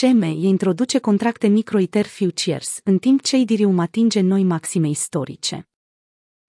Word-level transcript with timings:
CME 0.00 0.26
introduce 0.26 0.98
contracte 0.98 1.46
micro-ITER 1.46 2.06
futures, 2.06 2.80
în 2.84 2.98
timp 2.98 3.22
ce 3.22 3.36
Idirium 3.36 3.78
atinge 3.78 4.20
noi 4.20 4.42
maxime 4.42 4.88
istorice. 4.88 5.68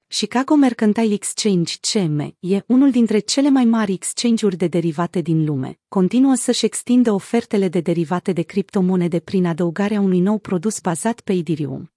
Chicago 0.08 0.55
Mercantile 0.55 1.13
Exchange 1.13 1.73
CME 1.91 2.35
e 2.39 2.63
unul 2.67 2.91
dintre 2.91 3.19
cele 3.19 3.49
mai 3.49 3.65
mari 3.65 3.93
exchange-uri 3.93 4.55
de 4.55 4.67
derivate 4.67 5.21
din 5.21 5.45
lume. 5.45 5.79
Continuă 5.87 6.35
să-și 6.35 6.65
extindă 6.65 7.11
ofertele 7.11 7.67
de 7.67 7.79
derivate 7.79 8.31
de 8.31 8.41
criptomonede 8.41 9.19
prin 9.19 9.45
adăugarea 9.45 9.99
unui 9.99 10.20
nou 10.20 10.38
produs 10.38 10.79
bazat 10.79 11.21
pe 11.21 11.33
Ethereum. 11.33 11.91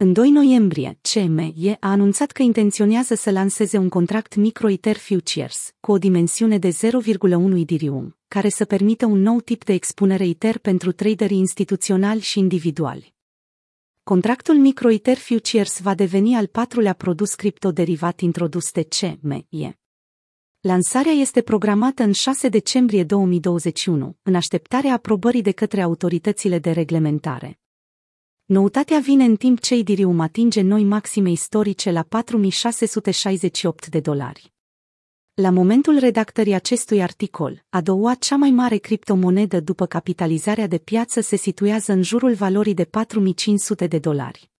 În 0.00 0.12
2 0.12 0.30
noiembrie, 0.30 0.98
CME 1.12 1.76
a 1.80 1.90
anunțat 1.90 2.30
că 2.30 2.42
intenționează 2.42 3.14
să 3.14 3.30
lanseze 3.30 3.78
un 3.78 3.88
contract 3.88 4.34
micro-Ether 4.34 4.96
Futures 4.96 5.74
cu 5.80 5.92
o 5.92 5.98
dimensiune 5.98 6.58
de 6.58 6.68
0,1 6.68 6.74
Ethereum, 7.56 8.16
care 8.28 8.48
să 8.48 8.64
permită 8.64 9.06
un 9.06 9.20
nou 9.20 9.40
tip 9.40 9.64
de 9.64 9.72
expunere 9.72 10.24
Ether 10.24 10.58
pentru 10.58 10.92
traderii 10.92 11.38
instituționali 11.38 12.20
și 12.20 12.38
individuali. 12.38 13.14
Contractul 14.02 14.54
micro-Ether 14.54 15.16
Futures 15.16 15.80
va 15.80 15.94
deveni 15.94 16.34
al 16.34 16.46
patrulea 16.46 16.92
produs 16.92 17.34
criptoderivat 17.34 18.20
introdus 18.20 18.72
de 18.72 18.82
CME. 18.82 19.46
Lansarea 20.60 21.12
este 21.12 21.40
programată 21.40 22.02
în 22.02 22.12
6 22.12 22.48
decembrie 22.48 23.04
2021, 23.04 24.16
în 24.22 24.34
așteptarea 24.34 24.92
aprobării 24.92 25.42
de 25.42 25.52
către 25.52 25.82
autoritățile 25.82 26.58
de 26.58 26.70
reglementare. 26.70 27.58
Noutatea 28.48 28.98
vine 28.98 29.24
în 29.24 29.36
timp 29.36 29.60
ce 29.60 29.74
Idirium 29.76 30.20
atinge 30.20 30.60
noi 30.60 30.84
maxime 30.84 31.30
istorice 31.30 31.90
la 31.90 32.02
4668 32.02 33.88
de 33.88 34.00
dolari. 34.00 34.52
La 35.34 35.50
momentul 35.50 35.98
redactării 35.98 36.52
acestui 36.54 37.02
articol, 37.02 37.64
a 37.68 37.80
doua 37.80 38.14
cea 38.14 38.36
mai 38.36 38.50
mare 38.50 38.76
criptomonedă 38.76 39.60
după 39.60 39.86
capitalizarea 39.86 40.66
de 40.66 40.78
piață 40.78 41.20
se 41.20 41.36
situează 41.36 41.92
în 41.92 42.02
jurul 42.02 42.34
valorii 42.34 42.74
de 42.74 42.84
4500 42.84 43.86
de 43.86 43.98
dolari. 43.98 44.50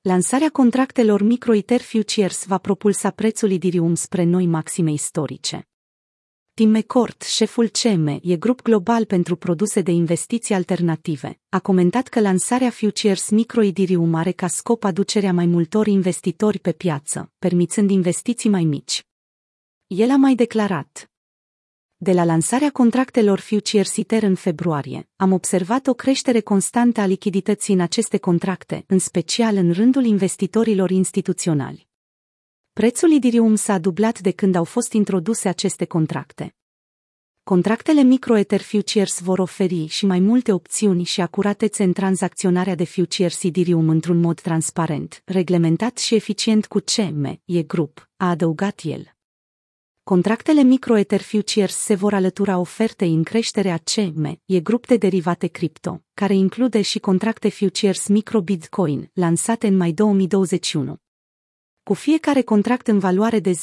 Lansarea 0.00 0.50
contractelor 0.50 1.22
micro-Ether 1.22 1.80
Futures 1.80 2.44
va 2.46 2.58
propulsa 2.58 3.10
prețul 3.10 3.50
Idirium 3.50 3.94
spre 3.94 4.24
noi 4.24 4.46
maxime 4.46 4.92
istorice. 4.92 5.66
Tim 6.54 6.70
McCourt, 6.70 7.22
șeful 7.22 7.68
CM, 7.68 8.06
e 8.22 8.36
grup 8.36 8.62
global 8.62 9.04
pentru 9.04 9.36
produse 9.36 9.80
de 9.80 9.90
investiții 9.90 10.54
alternative, 10.54 11.40
a 11.48 11.60
comentat 11.60 12.08
că 12.08 12.20
lansarea 12.20 12.70
Futures 12.70 13.30
Micro 13.30 13.62
Idirium 13.62 14.14
are 14.14 14.32
ca 14.32 14.46
scop 14.46 14.84
aducerea 14.84 15.32
mai 15.32 15.46
multor 15.46 15.86
investitori 15.86 16.58
pe 16.58 16.72
piață, 16.72 17.32
permițând 17.38 17.90
investiții 17.90 18.50
mai 18.50 18.64
mici. 18.64 19.06
El 19.86 20.10
a 20.10 20.16
mai 20.16 20.34
declarat. 20.34 21.10
De 21.96 22.12
la 22.12 22.24
lansarea 22.24 22.70
contractelor 22.70 23.38
Futures 23.38 23.96
ITER 23.96 24.22
în 24.22 24.34
februarie, 24.34 25.08
am 25.16 25.32
observat 25.32 25.86
o 25.86 25.94
creștere 25.94 26.40
constantă 26.40 27.00
a 27.00 27.06
lichidității 27.06 27.74
în 27.74 27.80
aceste 27.80 28.18
contracte, 28.18 28.84
în 28.86 28.98
special 28.98 29.56
în 29.56 29.72
rândul 29.72 30.04
investitorilor 30.04 30.90
instituționali. 30.90 31.90
Prețul 32.74 33.10
Idirium 33.10 33.54
s-a 33.54 33.78
dublat 33.78 34.20
de 34.20 34.30
când 34.30 34.54
au 34.54 34.64
fost 34.64 34.92
introduse 34.92 35.48
aceste 35.48 35.84
contracte. 35.84 36.56
Contractele 37.42 38.02
micro-Ether 38.02 38.60
Futures 38.60 39.20
vor 39.20 39.38
oferi 39.38 39.86
și 39.86 40.06
mai 40.06 40.20
multe 40.20 40.52
opțiuni 40.52 41.04
și 41.04 41.20
acuratețe 41.20 41.82
în 41.82 41.92
tranzacționarea 41.92 42.74
de 42.74 42.84
futures 42.84 43.42
Idirium 43.42 43.88
într-un 43.88 44.20
mod 44.20 44.40
transparent, 44.40 45.22
reglementat 45.24 45.98
și 45.98 46.14
eficient 46.14 46.66
cu 46.66 46.78
CM, 46.78 47.40
e 47.44 47.62
grup, 47.62 48.10
a 48.16 48.28
adăugat 48.30 48.80
el. 48.84 49.12
Contractele 50.02 50.62
micro-Ether 50.62 51.20
Futures 51.20 51.76
se 51.76 51.94
vor 51.94 52.14
alătura 52.14 52.58
ofertei 52.58 53.14
în 53.14 53.22
creștere 53.22 53.70
a 53.70 53.78
CM, 53.78 54.40
e 54.44 54.60
grup 54.60 54.86
de 54.86 54.96
derivate 54.96 55.46
cripto, 55.46 56.02
care 56.14 56.34
include 56.34 56.82
și 56.82 56.98
contracte 56.98 57.48
futures 57.48 58.06
micro-Bitcoin, 58.06 59.10
lansate 59.12 59.66
în 59.66 59.76
mai 59.76 59.92
2021. 59.92 61.00
Cu 61.84 61.94
fiecare 61.94 62.42
contract 62.42 62.88
în 62.88 62.98
valoare 62.98 63.40
de 63.40 63.50
0,1 63.50 63.56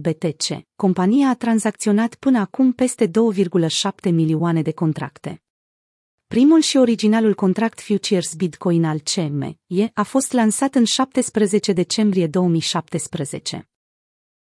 BTC, 0.00 0.66
compania 0.76 1.28
a 1.28 1.34
tranzacționat 1.34 2.14
până 2.14 2.38
acum 2.38 2.72
peste 2.72 3.06
2,7 3.06 3.12
milioane 4.10 4.62
de 4.62 4.72
contracte. 4.72 5.42
Primul 6.26 6.60
și 6.60 6.76
originalul 6.76 7.34
contract 7.34 7.80
Futures 7.80 8.34
Bitcoin 8.34 8.84
al 8.84 9.00
CME 9.14 9.58
a 9.94 10.02
fost 10.02 10.32
lansat 10.32 10.74
în 10.74 10.84
17 10.84 11.72
decembrie 11.72 12.26
2017. 12.26 13.68